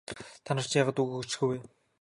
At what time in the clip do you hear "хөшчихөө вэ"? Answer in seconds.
1.19-1.57